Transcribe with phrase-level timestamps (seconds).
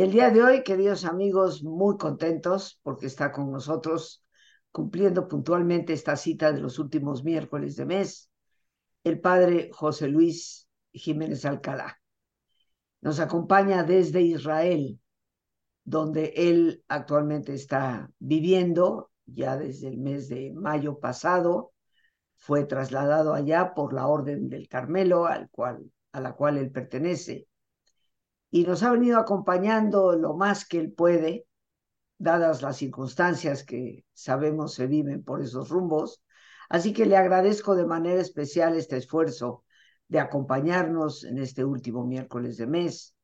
[0.00, 4.24] El día de hoy, queridos amigos, muy contentos porque está con nosotros
[4.72, 8.28] cumpliendo puntualmente esta cita de los últimos miércoles de mes,
[9.04, 12.00] el padre José Luis Jiménez Alcalá.
[13.02, 14.98] Nos acompaña desde Israel,
[15.84, 21.72] donde él actualmente está viviendo, ya desde el mes de mayo pasado,
[22.34, 27.46] fue trasladado allá por la Orden del Carmelo, al cual, a la cual él pertenece
[28.54, 31.44] y nos ha venido acompañando lo más que él puede,
[32.18, 36.22] dadas las circunstancias que sabemos se viven por esos rumbos.
[36.68, 39.64] Así que le agradezco de manera especial este esfuerzo
[40.06, 43.16] de acompañarnos en este último miércoles de mes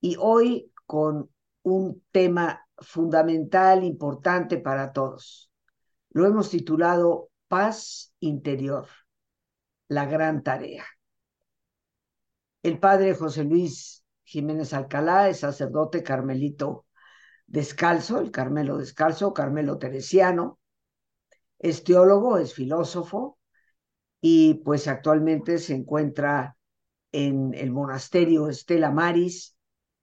[0.00, 1.30] y hoy con
[1.62, 5.52] un tema fundamental, importante para todos.
[6.10, 8.88] Lo hemos titulado Paz Interior,
[9.86, 10.84] la gran tarea.
[12.64, 16.84] El padre José Luis Jiménez Alcalá es sacerdote carmelito
[17.46, 20.60] descalzo, el Carmelo descalzo, Carmelo teresiano,
[21.58, 23.38] es teólogo, es filósofo
[24.20, 26.58] y pues actualmente se encuentra
[27.10, 29.56] en el monasterio Estela Maris,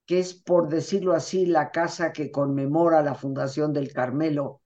[0.08, 4.62] que es, por decirlo así, la casa que conmemora la fundación del Carmelo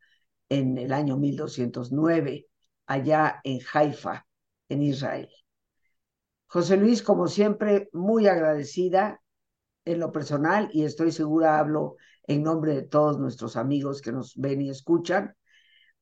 [0.47, 2.47] en el año 1209,
[2.85, 4.25] allá en Haifa,
[4.69, 5.29] en Israel.
[6.47, 9.21] José Luis, como siempre, muy agradecida
[9.91, 14.35] en lo personal, y estoy segura hablo en nombre de todos nuestros amigos que nos
[14.35, 15.35] ven y escuchan,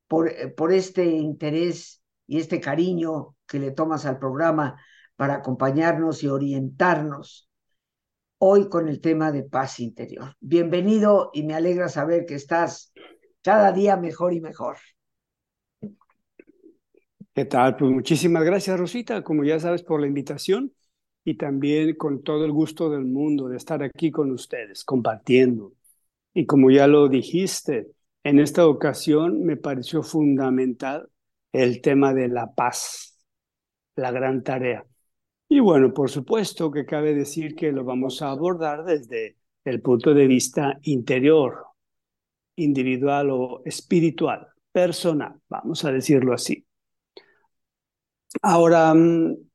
[0.07, 4.79] por, eh, por este interés y este cariño que le tomas al programa
[5.15, 7.49] para acompañarnos y orientarnos
[8.39, 10.35] hoy con el tema de paz interior.
[10.39, 12.93] Bienvenido y me alegra saber que estás
[13.41, 14.77] cada día mejor y mejor.
[17.33, 17.77] ¿Qué tal?
[17.77, 20.73] Pues muchísimas gracias, Rosita, como ya sabes, por la invitación
[21.27, 25.73] y también con todo el gusto del mundo de estar aquí con ustedes, compartiendo.
[26.33, 27.91] Y como ya lo dijiste,
[28.23, 31.09] en esta ocasión me pareció fundamental
[31.51, 33.17] el tema de la paz,
[33.97, 34.85] la gran tarea.
[35.49, 39.35] Y bueno, por supuesto que cabe decir que lo vamos a abordar desde
[39.65, 41.65] el punto de vista interior,
[42.55, 46.65] individual o espiritual, personal, vamos a decirlo así.
[48.41, 49.46] Ahora, mm,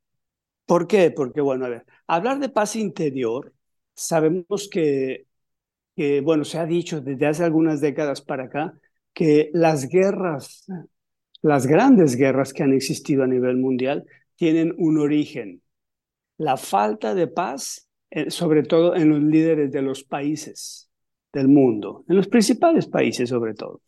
[0.67, 1.11] ¿Por qué?
[1.11, 3.53] Porque, bueno, a ver, hablar de paz interior,
[3.95, 5.27] sabemos que,
[5.97, 8.75] que, bueno, se ha dicho desde hace algunas décadas para acá
[9.13, 10.67] que las guerras,
[11.43, 14.05] las grandes guerras que han existido a nivel mundial,
[14.37, 15.63] tienen un origen.
[16.39, 20.91] La falta de paz, eh, sobre todo en los líderes de los países
[21.33, 23.81] del mundo, en los principales países sobre todo.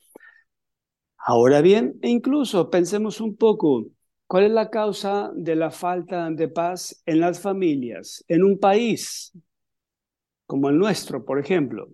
[1.27, 3.87] Ahora bien, e incluso pensemos un poco
[4.34, 9.32] ¿Cuál es la causa de la falta de paz en las familias, en un país
[10.44, 11.92] como el nuestro, por ejemplo,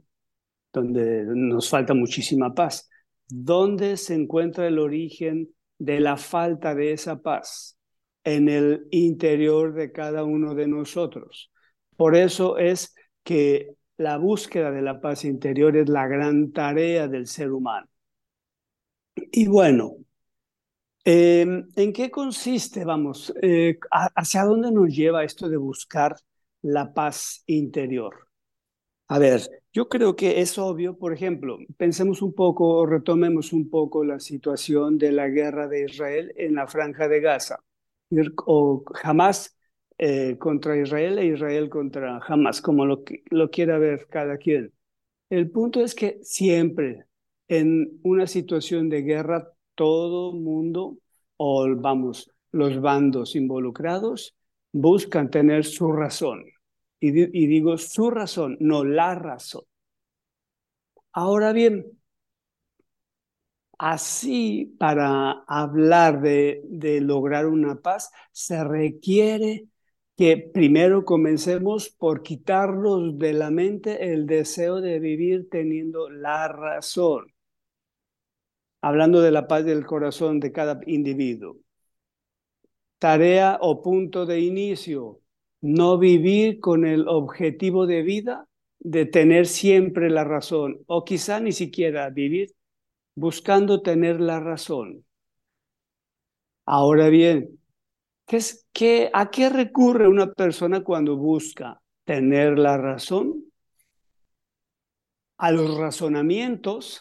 [0.73, 2.89] donde nos falta muchísima paz?
[3.29, 7.79] ¿Dónde se encuentra el origen de la falta de esa paz?
[8.25, 11.53] En el interior de cada uno de nosotros.
[11.95, 17.27] Por eso es que la búsqueda de la paz interior es la gran tarea del
[17.27, 17.87] ser humano.
[19.31, 19.99] Y bueno,
[21.05, 26.17] Em, ¿En qué consiste, vamos, eh, hacia dónde nos lleva esto de buscar
[26.63, 28.29] la paz interior?
[29.09, 29.41] A ver,
[29.73, 34.99] yo creo que es obvio, por ejemplo, pensemos un poco, retomemos un poco la situación
[34.99, 37.59] de la guerra de Israel en la franja de Gaza,
[38.47, 39.57] o Hamas
[39.99, 44.73] eh, contra Israel e Israel contra Hamas, como lo, lo quiera ver cada quien.
[45.31, 47.07] El punto es que siempre
[47.49, 50.99] en una situación de guerra, todo mundo,
[51.39, 54.37] o vamos, los bandos involucrados,
[54.73, 56.45] buscan tener su razón.
[57.01, 59.63] Y, digo su razón, no la razón.
[61.13, 61.87] Ahora bien,
[63.79, 69.65] así para hablar de, de lograr una paz, se requiere
[70.15, 77.33] que primero comencemos por quitarnos de la mente el deseo de vivir teniendo la razón.
[78.83, 81.59] Hablando de la paz del corazón de cada individuo.
[82.99, 85.21] Tarea o punto de inicio,
[85.61, 88.47] no vivir con el objetivo de vida
[88.79, 92.55] de tener siempre la razón, o quizá ni siquiera vivir
[93.15, 95.05] buscando tener la razón.
[96.65, 97.59] Ahora bien,
[98.27, 103.45] ¿qué es, qué, ¿a qué recurre una persona cuando busca tener la razón?
[105.37, 107.01] A los razonamientos,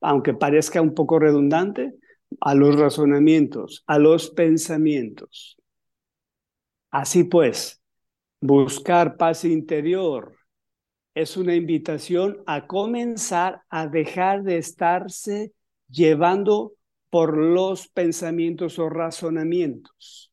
[0.00, 1.94] aunque parezca un poco redundante,
[2.40, 5.56] a los razonamientos, a los pensamientos.
[6.90, 7.82] Así pues,
[8.40, 10.36] buscar paz interior
[11.14, 15.52] es una invitación a comenzar a dejar de estarse
[15.88, 16.74] llevando
[17.10, 20.32] por los pensamientos o razonamientos.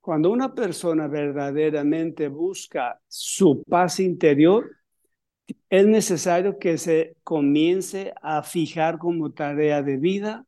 [0.00, 4.70] Cuando una persona verdaderamente busca su paz interior,
[5.70, 10.46] es necesario que se comience a fijar como tarea de vida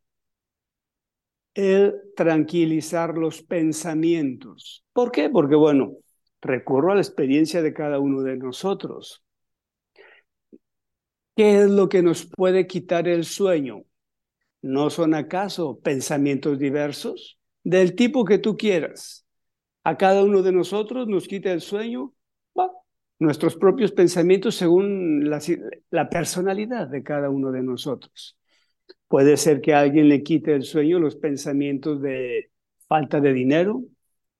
[1.53, 4.85] el tranquilizar los pensamientos.
[4.93, 5.29] ¿Por qué?
[5.29, 5.93] Porque, bueno,
[6.41, 9.23] recurro a la experiencia de cada uno de nosotros.
[11.35, 13.83] ¿Qué es lo que nos puede quitar el sueño?
[14.61, 17.39] ¿No son acaso pensamientos diversos?
[17.63, 19.25] Del tipo que tú quieras.
[19.83, 22.13] A cada uno de nosotros nos quita el sueño
[23.19, 28.37] nuestros propios pensamientos según la, personalidad de cada uno de nosotros.
[29.07, 32.49] Puede ser que alguien le quite el sueño los pensamientos de
[32.87, 33.83] falta de dinero,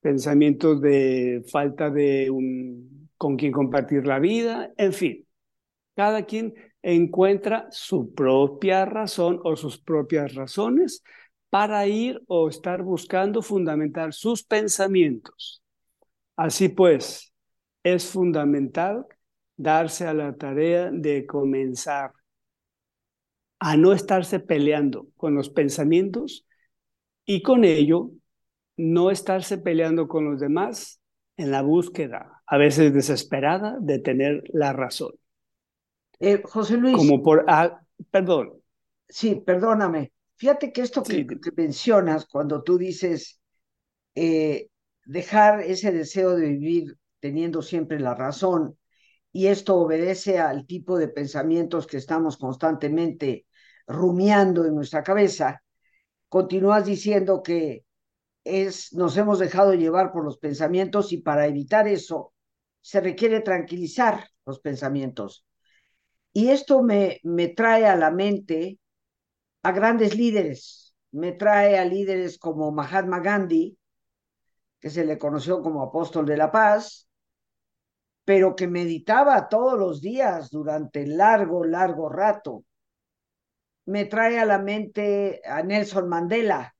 [0.00, 5.26] pensamientos de falta de un, con quien compartir la vida, en fin.
[5.94, 11.02] Cada quien encuentra su propia razón o sus propias razones
[11.50, 15.62] para ir o estar buscando fundamentar sus pensamientos.
[16.36, 17.29] Así pues,
[17.82, 19.06] es fundamental
[19.56, 22.12] darse a la tarea de comenzar
[23.58, 26.46] a no estarse peleando con los pensamientos
[27.26, 28.10] y con ello
[28.76, 31.00] no estarse peleando con los demás
[31.36, 35.12] en la búsqueda, a veces desesperada, de tener la razón.
[36.18, 36.96] Eh, José Luis.
[36.96, 37.80] Como por, ah,
[38.10, 38.52] perdón.
[39.08, 40.12] Sí, perdóname.
[40.36, 41.26] Fíjate que esto que,
[41.56, 43.40] mencionas cuando tú dices
[44.14, 44.68] eh,
[45.04, 48.78] dejar ese deseo de vivir teniendo siempre la razón,
[49.32, 53.46] y esto obedece al tipo de pensamientos que estamos constantemente
[53.86, 55.62] rumiando en nuestra cabeza,
[56.28, 57.84] continúas diciendo que
[58.44, 62.32] es, nos hemos dejado llevar por los pensamientos y para evitar eso
[62.80, 65.44] se requiere tranquilizar los pensamientos.
[66.32, 68.78] Y esto me, me trae a la mente
[69.62, 73.76] a grandes líderes, me trae a líderes como Mahatma Gandhi,
[74.78, 77.09] que se le conoció como apóstol de la paz,
[78.24, 82.64] pero que meditaba todos los días durante largo, largo rato.
[83.86, 86.74] Me trae a la mente a Nelson Mandela,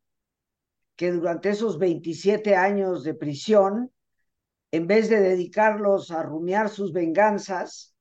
[0.96, 3.90] que durante esos 27 años de prisión,
[4.70, 7.96] en vez de dedicarlos a rumiar sus venganzas,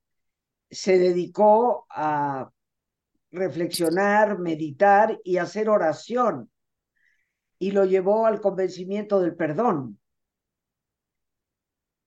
[0.69, 2.51] se dedicó a
[3.31, 6.51] reflexionar, meditar y hacer oración,
[7.57, 9.98] y lo llevó al convencimiento del perdón.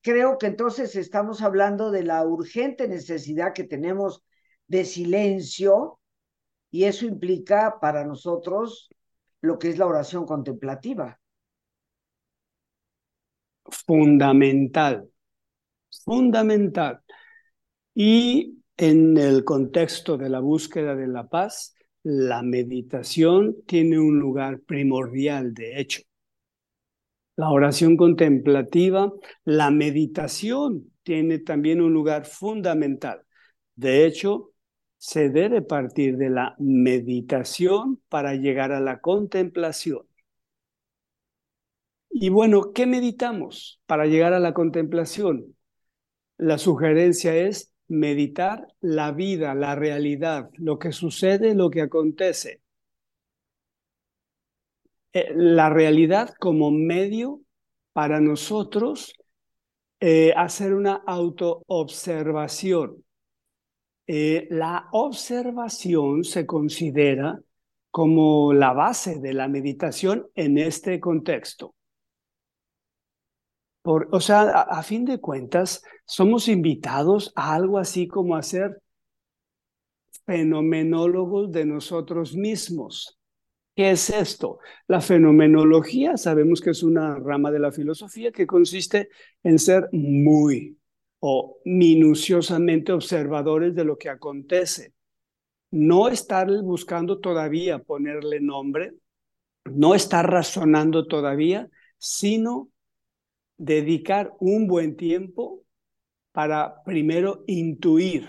[0.02, 4.25] Creo que entonces estamos hablando de la urgente necesidad que tenemos
[4.66, 6.00] de silencio,
[6.71, 8.88] y eso implica para nosotros
[9.42, 11.21] lo que es la oración contemplativa.
[13.64, 15.09] Fundamental,
[16.04, 17.00] fundamental.
[17.94, 24.61] Y en el contexto de la búsqueda de la paz, la meditación tiene un lugar
[24.61, 26.00] primordial, de hecho.
[27.37, 29.12] La oración contemplativa,
[29.45, 33.23] la meditación tiene también un lugar fundamental.
[33.75, 34.53] De hecho,
[34.99, 40.07] se debe partir de la meditación para llegar a la contemplación.
[42.11, 45.57] Y bueno, ¿qué meditamos para llegar a la contemplación?
[46.39, 52.62] La sugerencia es meditar la vida, la realidad, lo que sucede, lo que acontece.
[55.12, 57.40] Eh, la realidad como medio
[57.92, 59.12] para nosotros
[60.00, 63.04] eh, hacer una autoobservación
[64.07, 67.40] eh, la observación se considera
[67.90, 71.75] como la base de la meditación en este contexto.
[73.83, 78.42] Por, o sea, a, a, fin de cuentas, somos invitados a algo así como a
[78.42, 78.81] ser
[80.25, 83.19] fenomenólogos de nosotros mismos.
[83.75, 84.59] ¿Qué es esto?
[84.87, 89.09] La fenomenología, sabemos que es una rama de la filosofía que consiste
[89.43, 90.79] en ser muy
[91.21, 94.93] o minuciosamente observadores de lo que acontece.
[95.71, 98.93] No estar buscando todavía ponerle nombre,
[99.64, 102.69] no estar razonando todavía, sino
[103.57, 105.64] dedicar un buen tiempo
[106.33, 108.29] para primero intuir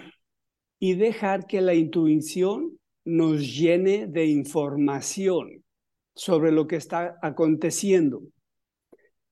[0.80, 5.64] y dejar que la intuición nos llene de información
[6.16, 8.22] sobre lo que está aconteciendo.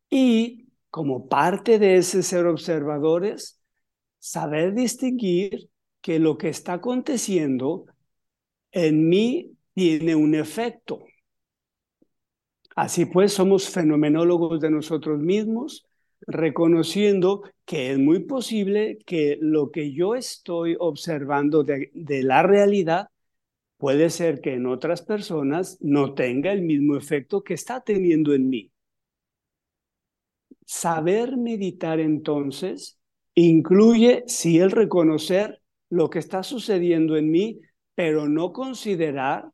[0.10, 3.62] Y como parte de ese ser observadores,
[4.20, 5.70] saber distinguir
[6.02, 7.86] que lo que está aconteciendo
[8.72, 11.04] en mí tiene un efecto.
[12.76, 15.86] Así pues, somos fenomenólogos de nosotros mismos,
[16.28, 23.11] reconociendo que es muy posible que lo que yo estoy observando de, de la realidad
[23.82, 28.48] puede ser que en otras personas no tenga el mismo efecto que está teniendo en
[28.48, 28.72] mí.
[30.68, 33.00] Saber meditar entonces
[33.34, 37.60] incluye, sí, el reconocer lo que está sucediendo en mí,
[37.96, 39.50] pero no considerar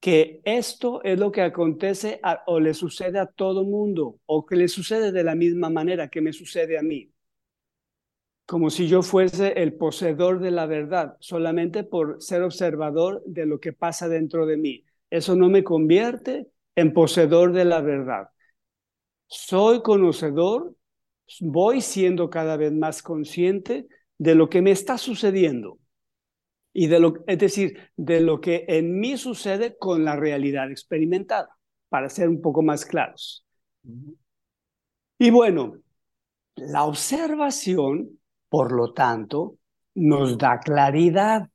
[0.00, 4.68] que esto es lo que acontece o le sucede a todo mundo o que le
[4.68, 7.12] sucede de la misma manera que me sucede a mí.
[8.50, 13.60] Como si yo fuese el poseedor de la verdad, solamente por ser observador de lo
[13.60, 14.84] que pasa dentro de mí.
[15.08, 18.30] Eso no me convierte en poseedor de la verdad.
[19.28, 20.74] Soy conocedor,
[21.38, 23.86] voy siendo cada vez más consciente
[24.18, 25.78] de lo que me está sucediendo
[26.72, 31.56] y de lo, es decir, de lo que en mí sucede con la realidad experimentada,
[31.88, 33.46] para ser un poco más claros.
[35.20, 35.76] Y bueno,
[36.56, 38.19] la observación,
[38.50, 39.56] por lo tanto,
[39.94, 41.48] nos da claridad,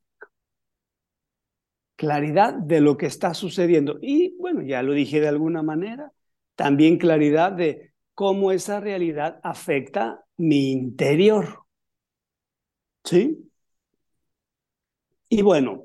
[1.96, 4.00] claridad de lo que está sucediendo.
[4.02, 6.12] Y bueno, ya lo dije de alguna manera,
[6.56, 11.66] también claridad de cómo esa realidad afecta mi interior.
[13.04, 13.52] ¿Sí?
[15.30, 15.84] Y bueno,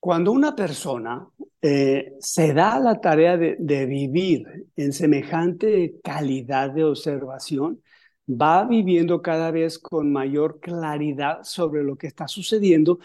[0.00, 1.26] cuando una persona
[1.62, 7.80] eh, se da la tarea de, de, vivir en semejante calidad de observación,
[8.28, 12.98] va viviendo cada vez con mayor claridad sobre lo que está sucediendo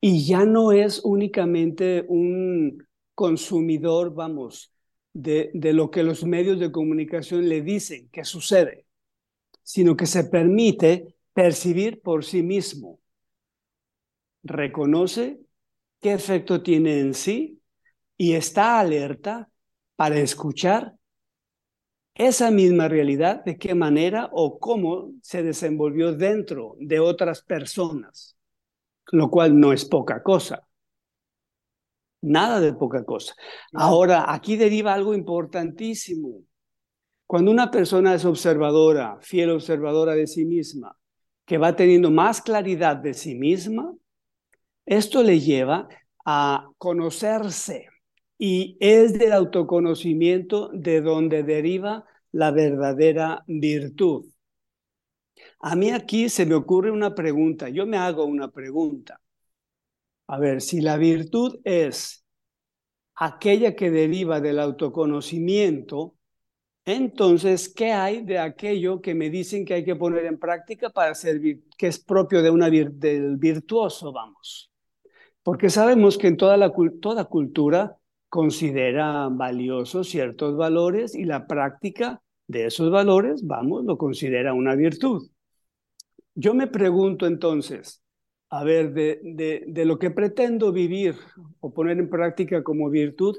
[0.00, 4.72] y ya no es únicamente un consumidor, vamos,
[5.12, 8.86] de, de lo que los medios de comunicación le dicen que sucede,
[9.62, 13.00] sino que se permite percibir por sí mismo.
[14.42, 15.40] Reconoce
[16.00, 17.60] qué efecto tiene en sí
[18.16, 19.50] y está alerta
[19.96, 20.94] para escuchar
[22.14, 28.36] esa misma realidad, de qué manera o cómo se desenvolvió dentro de otras personas,
[29.12, 30.66] lo cual no es poca cosa.
[32.22, 33.34] Nada de poca cosa.
[33.72, 36.42] Ahora, aquí deriva algo importantísimo.
[37.26, 40.96] Cuando una persona es observadora, fiel observadora de sí misma,
[41.46, 43.94] que va teniendo más claridad de sí misma,
[44.84, 45.88] esto le lleva
[46.24, 47.89] a conocerse
[48.42, 54.32] y es del autoconocimiento de donde deriva la verdadera virtud.
[55.58, 59.20] A mí aquí se me ocurre una pregunta, yo me hago una pregunta.
[60.26, 62.24] A ver, si la virtud es
[63.14, 66.14] aquella que deriva del autoconocimiento,
[66.86, 71.14] entonces, ¿qué hay de aquello que me dicen que hay que poner en práctica para
[71.14, 74.70] servir, que es propio de una del virtuoso, vamos?
[75.42, 77.99] Porque sabemos que en toda, la, toda cultura
[78.30, 85.28] considera valiosos ciertos valores y la práctica de esos valores, vamos, lo considera una virtud.
[86.34, 88.02] Yo me pregunto entonces,
[88.48, 91.16] a ver, de, de, de lo que pretendo vivir
[91.60, 93.36] o poner en práctica como virtud,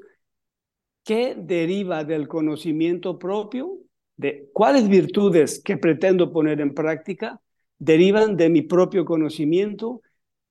[1.04, 3.80] ¿qué deriva del conocimiento propio?
[4.16, 7.42] ¿De cuáles virtudes que pretendo poner en práctica
[7.80, 10.02] derivan de mi propio conocimiento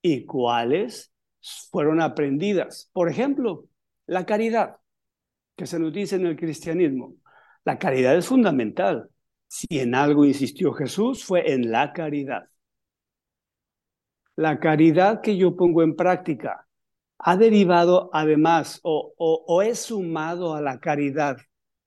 [0.01, 1.11] y cuáles
[1.71, 2.89] fueron aprendidas.
[2.93, 3.65] Por ejemplo,
[4.11, 4.75] la caridad,
[5.55, 7.15] que se nos dice en el cristianismo.
[7.63, 9.09] La caridad es fundamental.
[9.47, 12.49] Si en algo insistió Jesús, fue en la caridad.
[14.35, 16.67] La caridad que yo pongo en práctica
[17.19, 21.37] ha derivado además o, o, es sumado a la caridad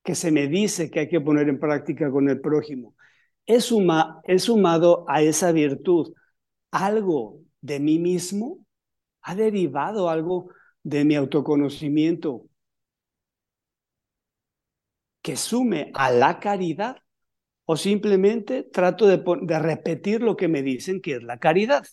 [0.02, 2.94] que se me dice que hay que poner en práctica con el prójimo.
[3.44, 6.14] Es, suma, es sumado a esa virtud
[6.70, 8.64] algo de mí mismo?
[9.20, 10.48] ¿Ha derivado algo
[10.84, 12.48] de mi autoconocimiento
[15.22, 16.96] que sume a la caridad?
[17.66, 21.84] ¿O simplemente trato de, de repetir lo que me dicen que es la caridad?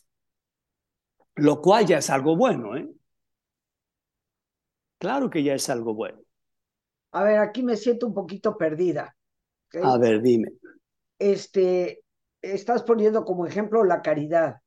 [1.36, 2.88] Lo cual ya es algo bueno, ¿eh?
[5.00, 6.22] Claro que ya es algo bueno.
[7.14, 9.16] A ver, aquí me siento un poquito perdida.
[9.82, 10.50] A ver, dime.
[11.20, 12.04] Este,
[12.42, 14.61] estás poniendo como ejemplo la caridad.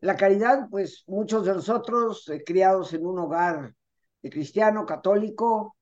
[0.00, 3.74] La caridad, pues muchos de nosotros, eh, criados en un hogar
[4.22, 5.76] de cristiano, católico,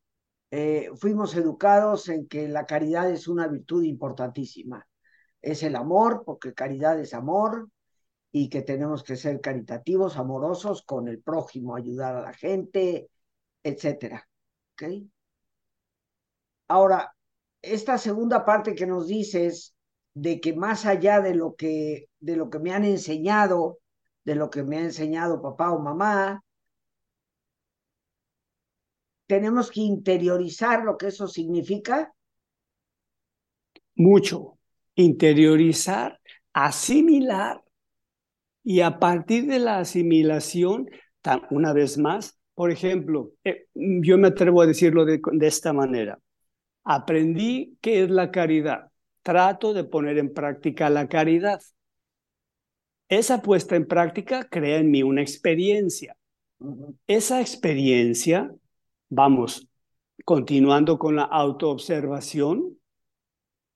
[0.51, 4.87] eh, fuimos educados en que la caridad es una virtud importantísima.
[5.43, 7.69] Es el amor, porque caridad es amor,
[8.31, 13.09] y que tenemos que ser caritativos, amorosos con el prójimo, ayudar a la gente,
[13.63, 14.29] etcétera.
[14.73, 15.05] ¿Ok?
[16.69, 17.15] Ahora,
[17.63, 19.75] esta segunda parte que nos dices
[20.15, 23.79] de que más allá de lo que, de lo que me han enseñado,
[24.25, 26.43] de lo que me ha enseñado papá o mamá,
[29.27, 32.15] tenemos que interiorizar lo que eso significa.
[33.95, 34.59] Mucho.
[34.97, 36.21] Interiorizar,
[36.53, 37.65] asimilar
[38.63, 40.89] y a partir de la asimilación,
[41.51, 46.19] una vez más, por ejemplo, eh, yo me atrevo a decirlo de, de esta manera.
[46.85, 48.91] Aprendí qué es la caridad.
[49.23, 51.61] Trato de poner en práctica la caridad.
[53.09, 56.17] Esa puesta en práctica crea en mí una experiencia.
[57.07, 58.51] Esa experiencia,
[59.09, 59.69] vamos,
[60.25, 62.79] continuando con la autoobservación,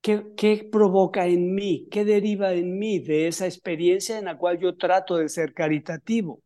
[0.01, 1.89] ¿qué, ¿qué provoca en mí?
[1.91, 6.41] ¿Qué deriva en mí de esa experiencia en la cual yo trato de ser caritativo?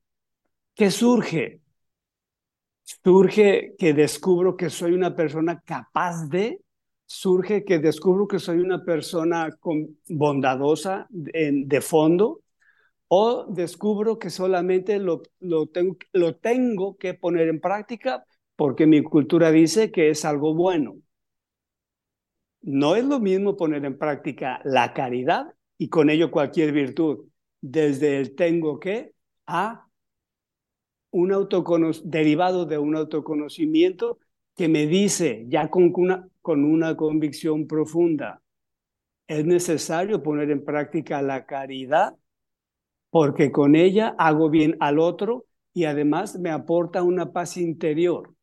[0.74, 1.60] ¿Qué surge?
[2.82, 6.60] Surge que descubro que soy una persona capaz de,
[7.06, 12.40] surge que descubro que soy una persona con, bondadosa de, de fondo,
[13.14, 18.24] o descubro que solamente lo, lo, tengo, lo tengo que poner en práctica
[18.56, 20.96] porque mi cultura dice que es algo bueno.
[22.62, 27.26] No es lo mismo poner en práctica la caridad y con ello cualquier virtud,
[27.60, 29.12] desde el tengo que
[29.46, 29.86] a
[31.10, 34.20] un autocono derivado de un autoconocimiento
[34.56, 38.40] que me dice ya con una, con una convicción profunda,
[39.26, 42.16] es necesario poner en práctica la caridad
[43.12, 48.34] porque con ella hago bien al otro y además me aporta una paz interior.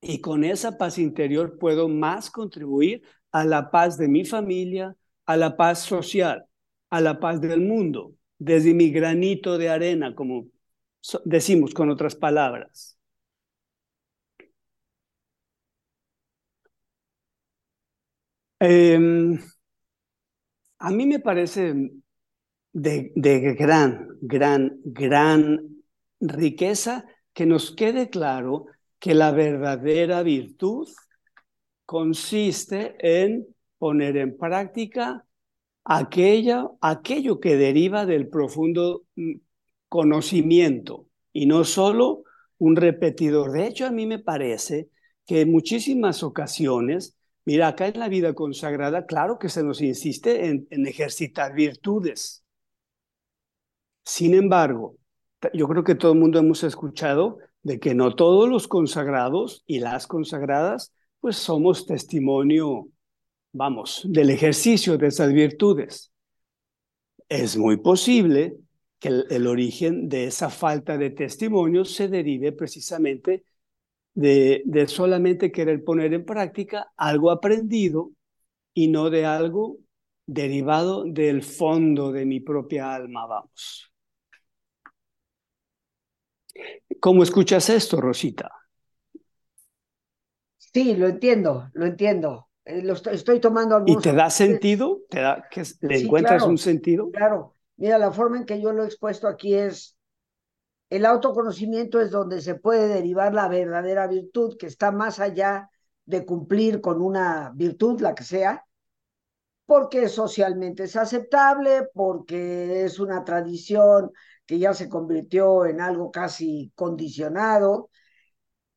[0.00, 5.36] Y con esa paz interior puedo más contribuir a la paz de mi familia, a
[5.36, 6.46] la paz social,
[6.90, 10.46] a la paz del mundo, desde mi granito de arena, como
[11.24, 12.98] decimos con otras palabras.
[18.60, 18.98] Eh,
[20.78, 21.74] a mí me parece
[22.72, 23.12] de,
[23.58, 25.82] gran, gran, gran
[26.20, 28.66] riqueza que nos quede claro
[28.98, 30.88] que la verdadera virtud
[31.84, 33.46] consiste en
[33.78, 35.26] poner en práctica
[35.84, 39.32] aquella, aquello que deriva del profundo mm,
[39.88, 42.22] conocimiento y no solo
[42.58, 43.52] un repetidor.
[43.52, 44.88] De hecho, a mí me parece
[45.26, 50.46] que en muchísimas ocasiones, mira, acá en la vida consagrada, claro que se nos insiste
[50.46, 52.41] en ejercitar virtudes.
[54.04, 54.96] Sin embargo,
[55.52, 59.78] yo creo que todo el mundo hemos escuchado de que no todos los consagrados y
[59.78, 62.88] las consagradas, pues somos testimonio,
[63.52, 66.12] vamos, del ejercicio de esas virtudes.
[67.28, 68.56] Es muy posible
[68.98, 73.44] que el, origen de esa falta de testimonio se derive precisamente
[74.14, 78.12] de, de solamente querer poner en práctica algo aprendido
[78.74, 79.78] y no de algo
[80.26, 83.91] derivado del fondo de mi propia alma, vamos.
[87.00, 88.50] ¿Cómo escuchas esto, Rosita?
[90.56, 92.48] Sí, lo entiendo, lo entiendo.
[92.64, 94.04] Eh, lo estoy, estoy, tomando algunos...
[94.04, 95.00] ¿Y te da sentido?
[95.10, 97.10] ¿Te da, que ¿Le sí, encuentras claro, un sentido?
[97.10, 97.56] Claro.
[97.76, 99.96] Mira, la forma en que yo lo he expuesto aquí es,
[100.88, 105.70] el autoconocimiento es donde se puede derivar la verdadera virtud, que está más allá
[106.04, 108.64] de cumplir con una virtud, la que sea,
[109.66, 114.12] porque socialmente es aceptable, porque es una tradición
[114.52, 117.88] que ya se convirtió en algo casi condicionado,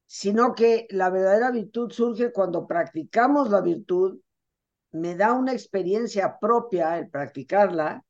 [0.05, 4.21] sino que la verdadera virtud surge cuando practicamos la virtud,
[4.91, 8.05] me da una experiencia propia el practicarla,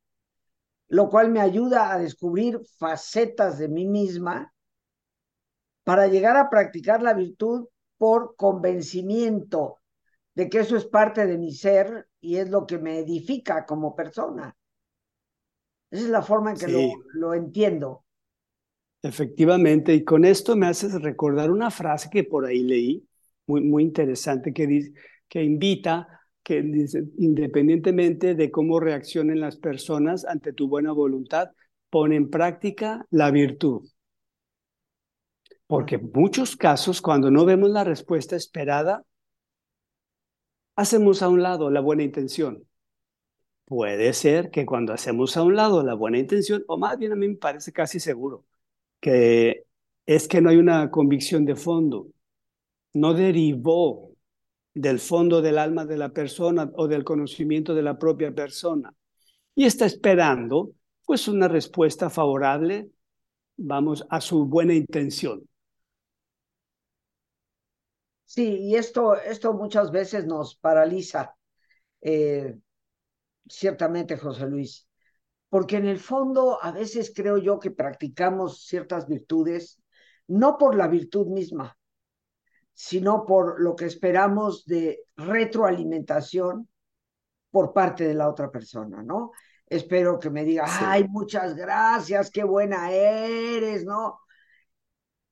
[0.90, 4.54] lo cual me ayuda a descubrir facetas de mí misma
[5.84, 7.66] para llegar a practicar la virtud
[7.98, 9.80] por convencimiento
[10.36, 13.96] de que eso es parte de mi ser y es lo que me edifica como
[13.96, 14.56] persona.
[15.92, 18.04] Esa es la forma en que lo, entiendo.
[19.02, 23.08] Efectivamente, y con esto me haces recordar una frase que por ahí leí,
[23.48, 24.94] muy, muy interesante, que, dice,
[25.28, 31.52] que invita, que dice, independientemente de cómo reaccionen las personas ante tu buena voluntad,
[31.90, 33.88] pon en práctica la virtud.
[35.68, 39.04] Porque en muchos casos, cuando no vemos la respuesta esperada,
[40.76, 42.64] hacemos a un lado la buena intención.
[43.66, 47.16] Puede ser que cuando hacemos a un lado la buena intención, o más bien a
[47.16, 48.46] mí me parece casi seguro,
[49.00, 49.66] que
[50.06, 52.08] es que no hay una convicción de fondo,
[52.94, 54.12] no derivó
[54.74, 58.94] del fondo del alma de la persona o del conocimiento de la propia persona.
[59.56, 60.74] Y está esperando,
[61.06, 62.90] pues, una respuesta favorable,
[63.58, 65.48] vamos, a su buena intención.
[68.26, 71.36] Sí, y esto, esto muchas veces nos paraliza,
[72.02, 72.58] eh,
[73.48, 74.88] ciertamente, José Luis,
[75.50, 79.82] porque en el fondo a veces creo yo que practicamos ciertas virtudes,
[80.28, 81.78] no por la virtud misma,
[82.74, 86.68] sino por lo que esperamos de retroalimentación
[87.52, 89.32] por parte de la otra persona, ¿no?
[89.68, 90.80] Espero que me diga, Sí.
[90.80, 94.20] ay, muchas gracias, qué buena eres, ¿no?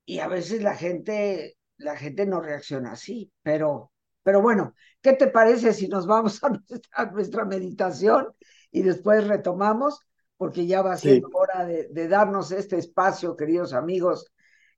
[0.05, 3.92] Y a veces la gente, la gente no reacciona así, pero,
[4.23, 8.33] pero bueno, ¿qué te parece si nos vamos a nuestra, a nuestra meditación
[8.71, 9.99] y después retomamos?
[10.37, 11.31] Porque ya va siendo Sí.
[11.33, 14.31] hora de, de darnos este espacio, queridos amigos,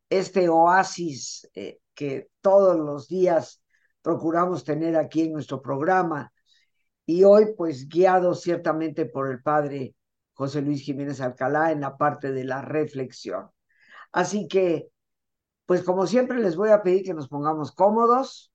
[0.10, 3.62] este oasis eh, que todos los días
[4.01, 6.31] procuramos tener aquí en nuestro programa.
[7.05, 9.95] Y hoy, pues, guiado ciertamente por el padre
[10.34, 13.49] José Luis Jiménez Alcalá en la parte de la reflexión.
[14.12, 14.89] Así que,
[15.65, 18.53] pues, como siempre, les voy a pedir que nos pongamos cómodos.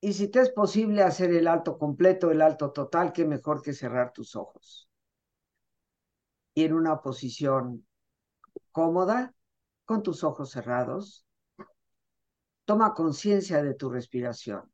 [0.00, 3.74] Y si te es posible hacer el alto completo, el alto total, qué mejor que
[3.74, 4.88] cerrar tus ojos.
[6.54, 7.86] Y en una posición
[8.72, 9.34] cómoda,
[9.84, 11.26] con tus ojos cerrados,
[12.64, 14.72] toma conciencia de tu respiración.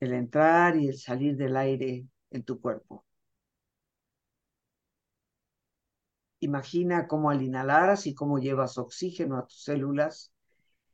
[0.00, 3.04] El entrar y el salir del aire en tu cuerpo.
[6.40, 10.33] Imagina cómo al inhalar y cómo llevas oxígeno a tus células,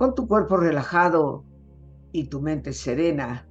[0.00, 1.44] Con tu cuerpo relajado
[2.10, 3.46] y tu mente serena,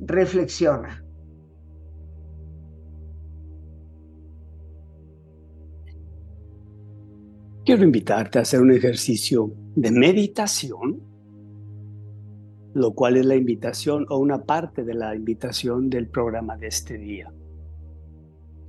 [0.00, 1.04] reflexiona.
[7.64, 11.00] Quiero invitarte a hacer un ejercicio de meditación,
[12.74, 16.98] lo cual es la invitación o una parte de la invitación del programa de este
[16.98, 17.32] día.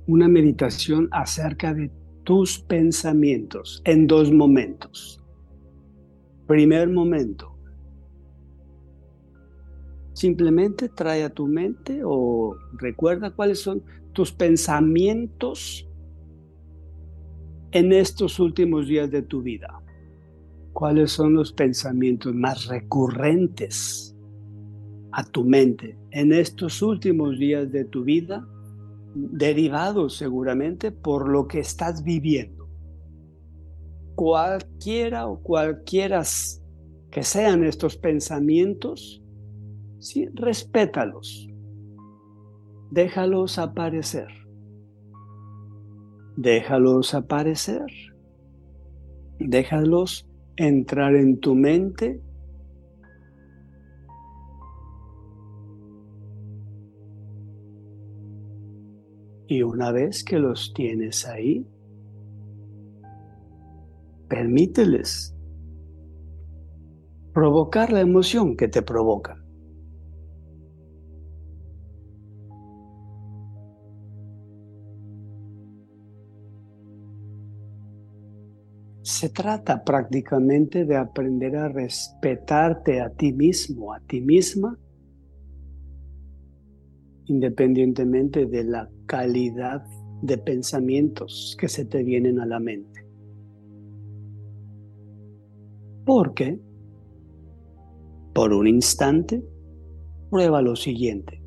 [0.06, 1.90] Una meditación acerca de
[2.22, 5.20] tus pensamientos en dos momentos.
[6.48, 7.54] Primer momento.
[10.14, 13.82] Simplemente trae a tu mente o recuerda cuáles son
[14.14, 15.86] tus pensamientos
[17.70, 19.82] en estos últimos días de tu vida.
[20.72, 24.16] ¿Cuáles son los pensamientos más recurrentes
[25.12, 28.48] a tu mente en estos últimos días de tu vida,
[29.14, 32.57] derivados seguramente por lo que estás viviendo?
[34.18, 36.24] Cualquiera o cualquiera
[37.08, 39.22] que sean estos pensamientos,
[40.00, 41.48] sí, respétalos,
[42.90, 44.26] déjalos aparecer,
[46.36, 47.86] déjalos aparecer,
[49.38, 50.26] déjalos
[50.56, 52.20] entrar en tu mente.
[59.46, 61.64] Y una vez que los tienes ahí,
[64.28, 65.34] Permíteles
[67.32, 69.48] provocar la emoción que te provocan.
[79.02, 84.78] Se trata prácticamente de aprender a respetarte a ti mismo, a ti misma,
[87.24, 89.82] independientemente de la calidad
[90.20, 93.07] de pensamientos que se te vienen a la mente.
[96.08, 96.58] ¿Por qué?
[98.32, 99.44] Por un instante,
[100.30, 101.42] prueba lo siguiente.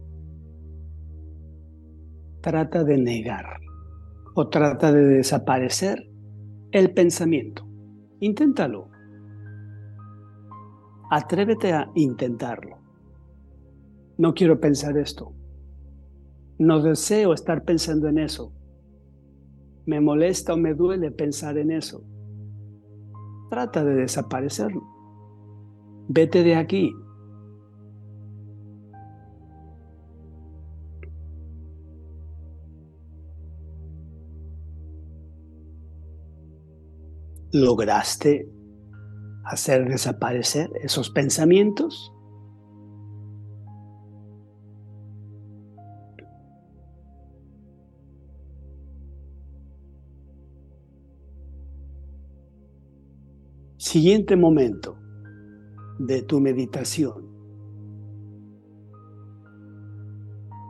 [2.42, 3.60] Trata de negar
[4.36, 6.08] o trata de desaparecer
[6.72, 7.68] el pensamiento.
[8.20, 8.88] Inténtalo.
[11.10, 12.78] Atrévete a intentarlo.
[14.20, 15.34] No quiero pensar esto.
[16.60, 18.54] No deseo estar pensando en eso.
[19.88, 22.06] Me molesta o me duele pensar en eso.
[23.52, 24.82] Trata de desaparecerlo.
[26.08, 26.96] Vete de aquí.
[37.52, 38.50] ¿Lograste
[39.44, 42.14] hacer desaparecer esos pensamientos?
[53.92, 54.98] Siguiente momento
[56.00, 57.28] de tu meditación.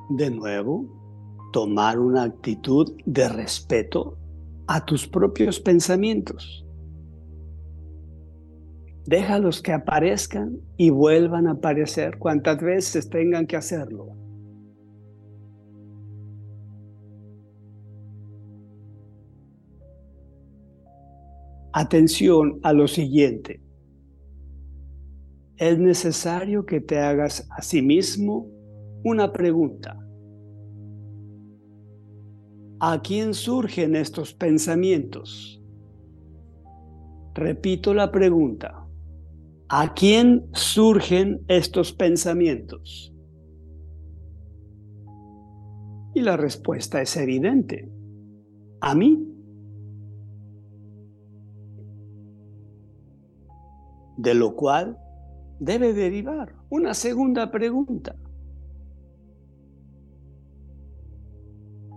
[0.09, 0.87] De nuevo,
[1.53, 4.17] tomar una actitud de respeto
[4.65, 6.65] a tus propios pensamientos.
[9.05, 14.20] Déjalos que aparezcan y vuelvan a aparecer cuantas veces tengan que hacerlo.
[21.73, 23.61] Atención a lo siguiente.
[25.55, 28.47] Es necesario que te hagas a sí mismo
[29.03, 29.97] una pregunta.
[32.79, 35.61] ¿A quién surgen estos pensamientos?
[37.33, 38.85] Repito la pregunta.
[39.69, 43.13] ¿A quién surgen estos pensamientos?
[46.13, 47.89] Y la respuesta es evidente.
[48.81, 49.30] A mí.
[54.21, 54.97] De lo cual
[55.59, 58.15] debe derivar una segunda pregunta.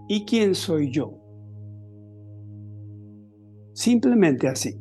[0.09, 1.19] ¿Y quién soy yo?
[3.75, 4.75] Simplemente así.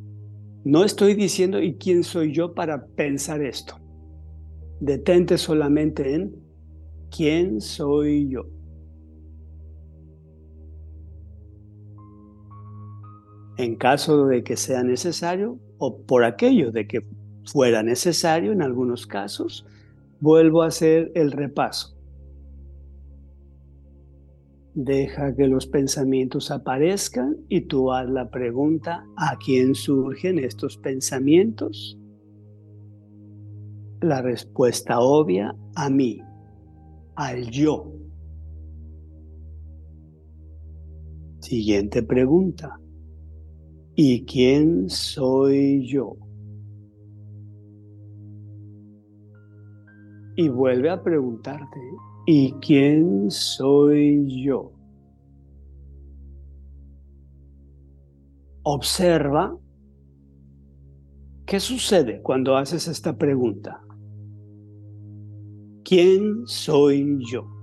[0.64, 3.76] No estoy diciendo ¿y quién soy yo para pensar esto?
[4.80, 6.36] Detente solamente en
[7.10, 8.46] ¿quién soy yo?
[13.58, 17.06] En caso de que sea necesario o por aquello de que
[17.46, 19.66] fuera necesario en algunos casos,
[20.20, 21.94] vuelvo a hacer el repaso.
[24.76, 32.00] Deja que los pensamientos aparezcan y tú haz la pregunta, ¿a quién surgen estos pensamientos?
[34.02, 36.22] La respuesta obvia, a mí,
[37.16, 37.94] al yo.
[41.40, 42.80] Siguiente pregunta,
[43.96, 46.23] ¿y quién soy yo?
[50.36, 51.80] Y vuelve a preguntarte,
[52.26, 54.72] ¿y quién soy yo?
[58.64, 59.58] Observa
[61.46, 63.82] qué sucede cuando haces esta pregunta.
[65.84, 67.63] ¿Quién soy yo?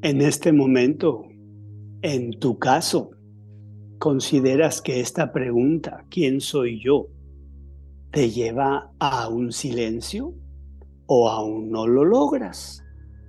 [0.00, 1.24] En este momento,
[2.02, 3.10] en tu caso,
[3.98, 7.08] ¿consideras que esta pregunta, ¿quién soy yo?,
[8.12, 10.34] te lleva a un silencio
[11.06, 12.80] o aún no lo logras?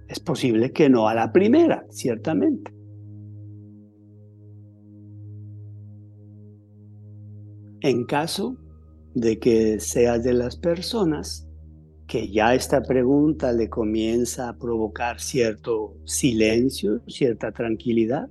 [0.08, 2.72] Es posible que no a la primera, ciertamente.
[7.82, 8.58] En caso
[9.16, 11.49] de que seas de las personas
[12.10, 18.28] que ya esta pregunta le comienza a provocar cierto silencio, cierta tranquilidad,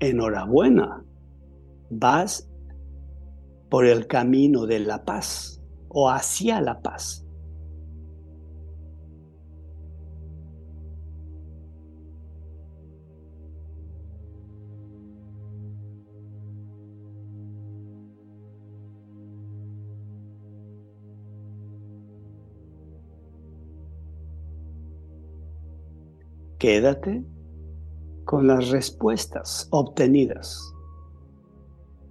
[0.00, 1.04] enhorabuena,
[1.90, 2.50] vas
[3.70, 7.25] por el camino de la paz o hacia la paz.
[26.58, 27.24] Quédate
[28.24, 30.72] con las respuestas obtenidas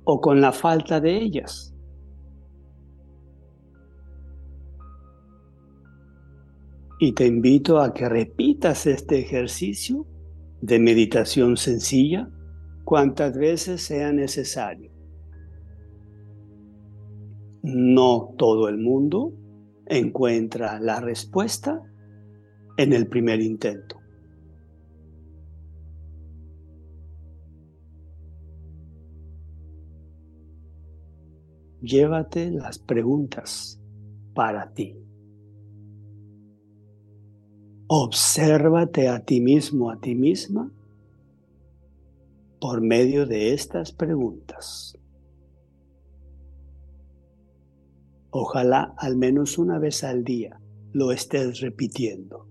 [0.03, 1.75] o con la falta de ellas.
[6.99, 10.05] Y te invito a que repitas este ejercicio
[10.61, 12.29] de meditación sencilla
[12.85, 14.91] cuantas veces sea necesario.
[17.63, 19.33] No todo el mundo
[19.87, 21.81] encuentra la respuesta
[22.77, 24.05] en el primer intento.
[31.86, 33.79] Llévate las preguntas
[34.33, 34.97] para ti.
[37.86, 40.71] Obsérvate a ti mismo, a ti misma,
[42.59, 44.97] por medio de estas preguntas.
[48.31, 50.59] Ojalá al menos una vez al día
[50.91, 52.47] lo estés repitiendo.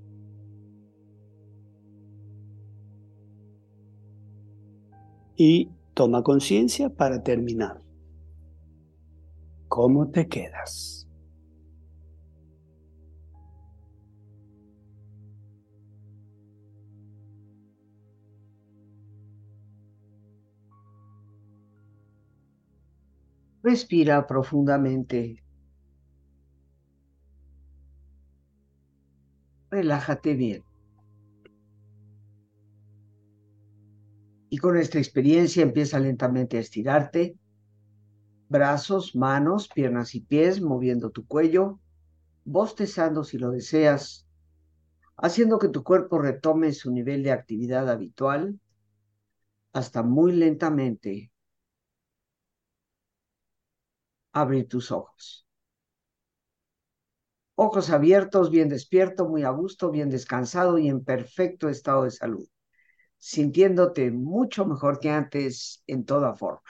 [5.36, 7.83] Y toma conciencia para terminar.
[9.74, 11.08] ¿Cómo te quedas?
[23.64, 25.42] Respira profundamente.
[29.72, 30.62] Relájate bien.
[34.50, 37.34] Y con esta experiencia empieza lentamente a estirarte.
[38.54, 41.80] Brazos, manos, piernas y pies, moviendo tu cuello,
[42.44, 44.28] bostezando si lo deseas,
[45.16, 48.60] haciendo que tu cuerpo retome su nivel de actividad habitual
[49.74, 51.30] hasta muy lentamente
[54.34, 55.46] abrir tus ojos.
[57.56, 62.48] Ojos abiertos, bien despierto, muy a gusto, bien descansado y en perfecto estado de salud,
[63.18, 66.62] sintiéndote mucho mejor que antes en toda forma.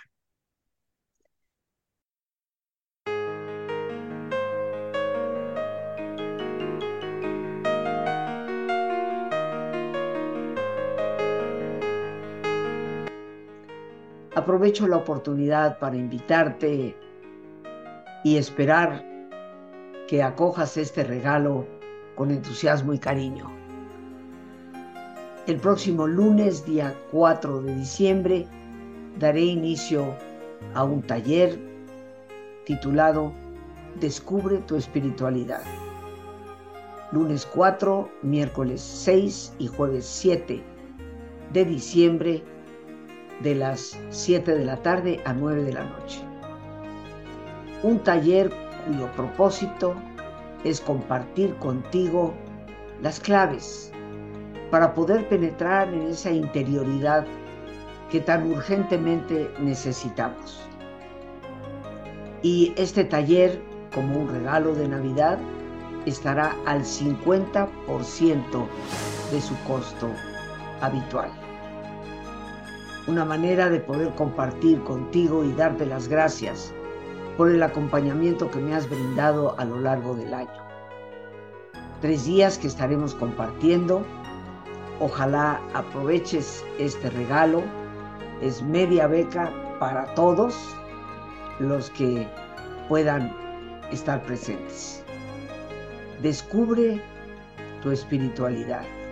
[14.44, 16.94] Aprovecho la oportunidad para invitarte
[18.24, 19.02] y esperar
[20.06, 21.66] que acojas este regalo
[22.14, 23.50] con entusiasmo y cariño.
[25.46, 28.46] El próximo lunes, día 4 de diciembre,
[29.18, 30.14] daré inicio
[30.74, 31.58] a un taller
[32.66, 33.32] titulado
[33.98, 35.62] Descubre tu espiritualidad.
[37.12, 40.62] Lunes 4, miércoles 6 y jueves 7
[41.54, 42.44] de diciembre
[43.40, 46.24] de las 7 de la tarde a 9 de la noche
[47.84, 48.50] un taller
[48.86, 49.94] cuyo propósito
[50.64, 52.32] es compartir contigo
[53.02, 53.92] las claves
[54.70, 57.26] para poder penetrar en esa interioridad
[58.10, 60.62] que tan urgentemente necesitamos.
[62.42, 63.60] Y este taller,
[63.94, 65.38] como un regalo de Navidad,
[66.06, 67.68] estará al 50%
[69.30, 70.08] de su costo
[70.80, 71.30] habitual.
[73.06, 76.72] Una manera de poder compartir contigo y darte las gracias
[77.36, 80.64] por el acompañamiento que me has brindado a lo largo del año.
[82.00, 84.06] Tres días que estaremos compartiendo.
[85.00, 87.62] Ojalá aproveches este regalo.
[88.40, 90.56] Es media beca para todos
[91.58, 92.26] los que
[92.88, 93.36] puedan
[93.92, 95.04] estar presentes.
[96.22, 97.02] Descubre
[97.82, 99.03] tu espiritualidad.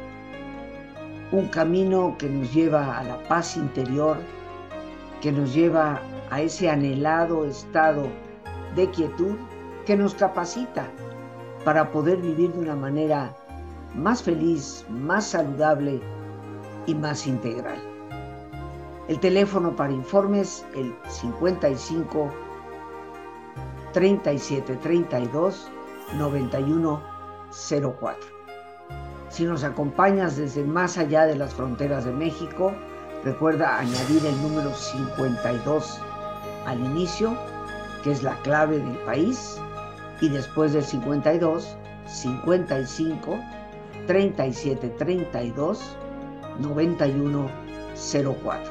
[1.33, 4.19] Un camino que nos lleva a la paz interior,
[5.23, 8.07] que nos lleva a ese anhelado estado
[8.77, 9.37] de quietud
[9.87, 10.87] que nos capacita
[11.65, 13.35] para poder vivir de una manera
[13.95, 16.01] más feliz, más saludable
[16.87, 17.79] y más integral.
[19.09, 22.31] El teléfono para informes, el 55
[23.93, 25.71] 37 32
[26.19, 27.03] 91
[27.51, 28.42] 04.
[29.33, 32.71] Si nos acompañas desde más allá de las fronteras de México,
[33.25, 35.99] recuerda añadir el número 52
[36.67, 37.35] al inicio,
[38.05, 39.59] que es la clave del país,
[40.21, 43.39] y después del 52, 55,
[44.07, 45.97] 37, 32,
[46.59, 47.49] 91,
[47.95, 48.71] 04.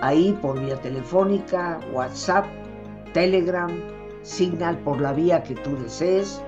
[0.00, 2.44] Ahí por vía telefónica, WhatsApp,
[3.12, 3.70] Telegram,
[4.22, 6.42] Signal por la vía que tú desees,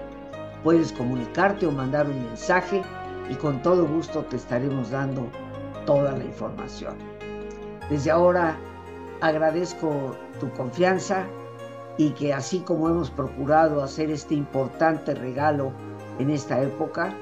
[0.64, 2.82] puedes comunicarte o mandar un mensaje
[3.28, 5.26] y con todo gusto te estaremos dando
[5.86, 6.94] toda la información.
[7.90, 8.56] Desde ahora
[9.20, 11.26] agradezco tu confianza
[11.98, 15.72] y que así como hemos procurado hacer este importante regalo
[16.18, 17.14] en esta época,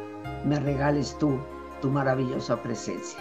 [0.45, 1.39] me regales tú
[1.81, 3.19] tu maravillosa presencia.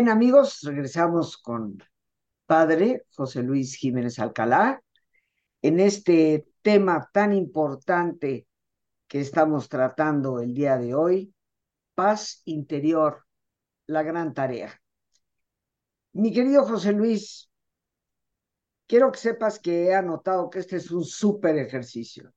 [0.00, 1.76] Bien amigos, regresamos con
[2.46, 4.82] Padre José Luis Jiménez Alcalá
[5.60, 8.46] en este tema tan importante
[9.06, 11.34] que estamos tratando el día de hoy,
[11.94, 13.26] paz interior,
[13.88, 14.80] la gran tarea.
[16.12, 17.50] Mi querido José Luis,
[18.86, 22.32] quiero que sepas que he anotado que este es un súper ejercicio.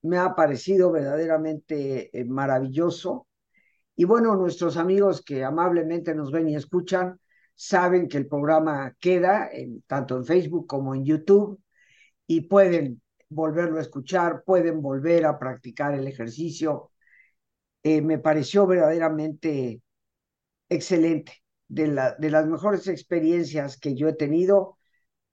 [0.00, 3.26] Me ha parecido verdaderamente eh, maravilloso.
[4.02, 7.20] Y bueno, nuestros amigos que amablemente nos ven y escuchan,
[7.54, 9.48] saben que el programa queda
[9.86, 11.62] tanto en Facebook como en YouTube
[12.26, 16.90] y pueden volverlo a escuchar, pueden volver a practicar el ejercicio.
[17.84, 19.80] Eh, me pareció verdaderamente
[20.68, 21.34] excelente,
[21.68, 24.78] de, la, de las mejores experiencias que yo he tenido,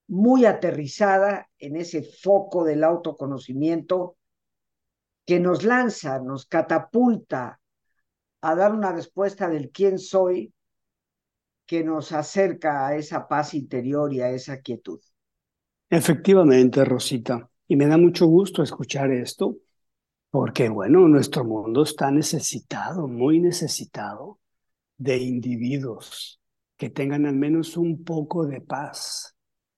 [0.06, 4.16] muy aterrizada en ese foco del autoconocimiento
[5.26, 7.59] que nos lanza, nos catapulta
[8.40, 10.52] a dar una respuesta del quién soy
[11.66, 15.00] que nos acerca a esa paz interior y a esa quietud.
[15.88, 17.48] Efectivamente, Rosita.
[17.68, 19.56] Y me da mucho gusto escuchar esto,
[20.30, 24.40] porque bueno, nuestro mundo está necesitado, muy necesitado
[24.96, 26.40] de individuos
[26.76, 29.36] que tengan al menos un poco de paz.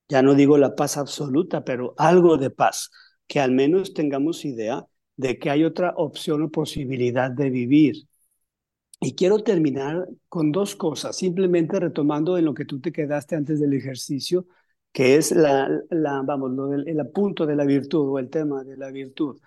[0.09, 2.91] Ya no digo la paz absoluta, pero algo de paz,
[3.27, 4.87] que al menos tengamos idea
[5.17, 7.97] de que hay otra opción o posibilidad de vivir,
[9.03, 13.61] y quiero terminar con dos cosas, simplemente retomando en lo que tú te quedaste antes
[13.61, 14.47] del ejercicio,
[14.93, 15.69] que es la,
[16.25, 19.41] vamos, lo del, el punto de la virtud o el tema de la virtud.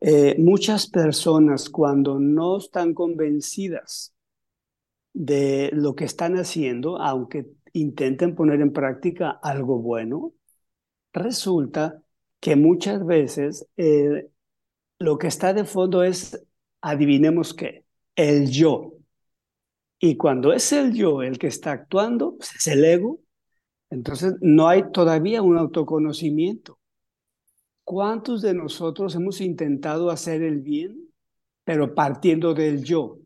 [0.00, 4.14] Eh, muchas personas cuando no están convencidas
[5.12, 10.32] de lo que están haciendo, aunque intenten poner en práctica algo bueno,
[11.12, 12.02] resulta
[12.40, 14.30] que muchas veces eh,
[14.98, 16.42] lo que está de fondo es,
[16.80, 17.84] adivinemos qué,
[18.18, 18.94] el yo.
[20.00, 23.20] Y cuando es el yo el que está actuando, pues, es el ego,
[23.90, 26.80] entonces no hay todavía un autoconocimiento.
[27.84, 31.08] ¿Cuántos de nosotros hemos intentado hacer el bien,
[31.64, 33.18] pero partiendo del yo?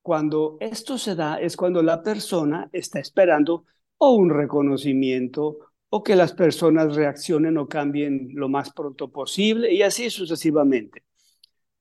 [0.00, 3.64] Cuando esto se da es cuando la persona está esperando
[3.98, 5.58] o un reconocimiento
[5.90, 11.02] o que las personas reaccionen o cambien lo más pronto posible y así sucesivamente.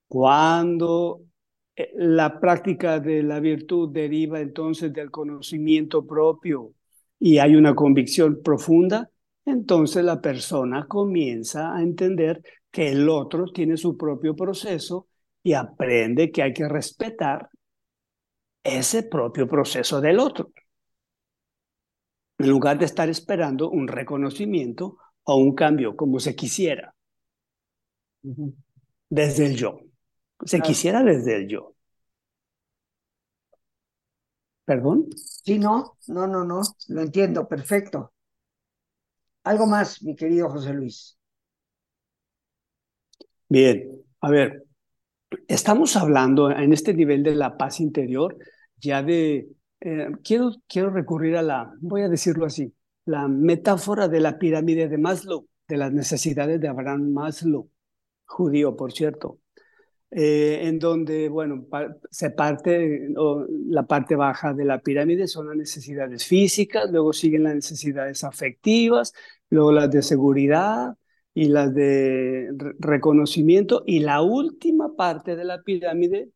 [0.08, 1.29] Cuando
[1.96, 6.74] la práctica de la virtud deriva entonces del conocimiento propio
[7.20, 9.10] y hay una convicción profunda,
[9.46, 15.08] entonces la persona comienza a entender que el otro tiene su propio proceso
[15.42, 17.50] y aprende que hay que respetar
[18.64, 20.52] ese propio proceso del otro.
[22.38, 26.94] En lugar de estar esperando un reconocimiento o un cambio como se quisiera.
[29.10, 29.89] Desde el yo
[30.46, 31.76] se quisiera desde el yo.
[34.66, 35.08] ¿Perdón?
[35.16, 38.14] Sí, no, no, no, no, lo entiendo, perfecto.
[39.44, 41.18] Algo más, mi querido José Luis.
[43.48, 44.66] Bien, a ver,
[45.48, 48.38] estamos hablando en este nivel de la paz interior
[48.80, 49.50] ya de,
[49.82, 52.74] eh, quiero, quiero recurrir a la, voy a decirlo así,
[53.06, 57.70] la metáfora de la pirámide de Maslow, de las necesidades de Abraham Maslow,
[58.26, 59.40] judío, por cierto.
[60.12, 61.68] Eh, en donde, bueno,
[62.10, 67.44] se parte, o la parte baja de la pirámide son las necesidades físicas, luego siguen
[67.44, 69.14] las necesidades afectivas,
[69.52, 70.96] luego las de seguridad
[71.36, 72.50] y las de
[72.80, 76.32] reconocimiento, y la última parte de la pirámide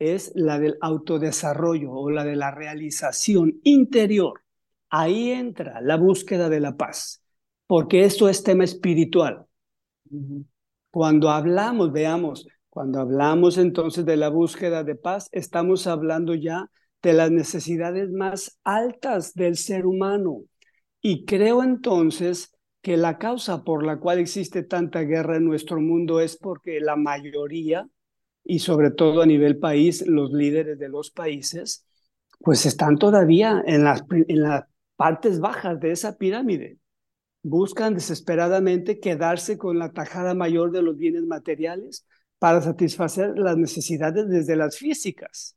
[0.00, 4.42] es la del autodesarrollo o la de la realización interior.
[4.90, 7.22] Ahí entra la búsqueda de la paz,
[7.68, 9.46] porque esto es tema espiritual.
[10.90, 16.72] Cuando hablamos, veamos, cuando hablamos entonces de la búsqueda de paz, estamos hablando ya
[17.04, 20.42] de las necesidades más altas del ser humano.
[21.00, 22.52] Y creo entonces
[22.82, 26.96] que la causa por la cual existe tanta guerra en nuestro mundo es porque la
[26.96, 27.88] mayoría,
[28.42, 31.86] y sobre todo a nivel país, los líderes de los países,
[32.40, 34.64] pues están todavía en las, en las
[34.96, 36.78] partes bajas de esa pirámide.
[37.44, 42.04] Buscan desesperadamente quedarse con la tajada mayor de los bienes materiales,
[42.44, 45.56] para satisfacer las necesidades desde las físicas.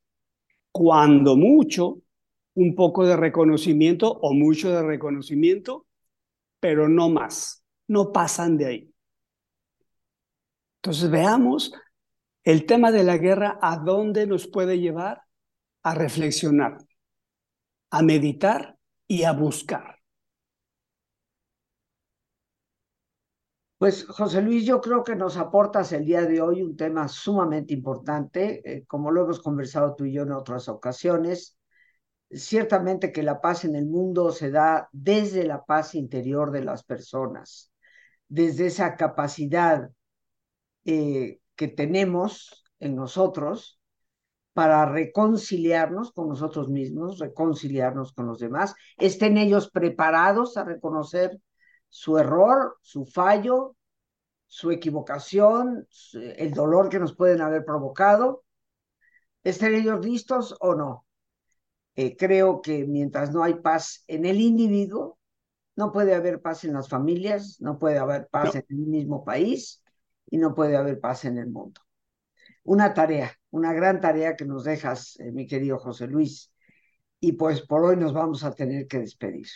[0.72, 2.02] Cuando mucho,
[2.54, 5.86] un poco de reconocimiento o mucho de reconocimiento,
[6.62, 8.94] pero no más, no pasan de ahí.
[10.78, 11.74] Entonces veamos
[12.46, 15.24] el tema de la guerra, a dónde nos puede llevar
[15.84, 16.78] a reflexionar,
[17.90, 18.78] a meditar
[19.10, 19.97] y a buscar.
[23.78, 27.76] Pues José Luis, yo creo que nos aportas el día de hoy un tema sumamente
[27.76, 31.58] importante, eh, como lo hemos conversado tú y yo en otras ocasiones.
[32.32, 36.84] Ciertamente que la paz en el mundo se da desde la paz interior de las
[36.84, 37.72] personas,
[38.28, 39.92] desde esa capacidad
[40.86, 43.80] eh, que tenemos en nosotros
[44.54, 51.40] para reconciliarnos con nosotros mismos, reconciliarnos con los demás, estén ellos preparados a reconocer
[51.90, 53.76] su error, su fallo,
[54.46, 58.44] su equivocación, el dolor que nos pueden haber provocado,
[59.44, 61.06] estén ellos listos o no.
[61.96, 65.18] Eh, creo que mientras no hay paz en el individuo,
[65.76, 69.82] no puede haber paz en las familias, no puede haber paz en el mismo país
[70.30, 71.82] y no puede haber paz en el mundo.
[72.64, 76.52] Una tarea, una gran tarea que nos dejas, eh, mi querido José Luis.
[77.20, 79.48] Y pues por hoy nos vamos a tener que despedir.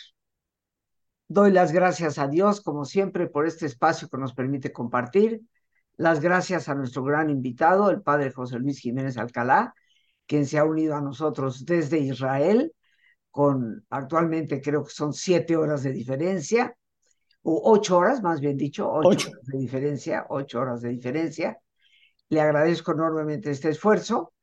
[1.32, 5.40] Doy las gracias a Dios, como siempre, por este espacio que nos permite compartir.
[5.96, 9.72] Las gracias a nuestro gran invitado, el padre José Luis Jiménez Alcalá,
[10.26, 12.74] quien se ha unido a nosotros desde Israel,
[13.30, 16.76] con actualmente creo que son siete horas de diferencia,
[17.40, 21.58] o ocho horas, más bien dicho, ocho, horas de diferencia, ocho horas de diferencia.
[22.28, 24.34] Le agradezco enormemente este esfuerzo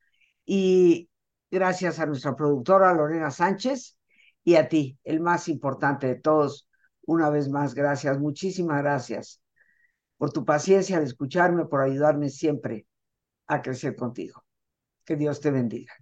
[0.44, 1.08] y
[1.52, 3.96] gracias a nuestra productora Lorena Sánchez
[4.44, 6.66] y a ti, el más importante de todos,
[7.06, 9.42] una vez más, gracias, muchísimas gracias
[10.18, 12.88] por tu paciencia de escucharme, por ayudarme siempre
[13.48, 14.44] a crecer contigo.
[15.06, 15.94] Que Dios te bendiga.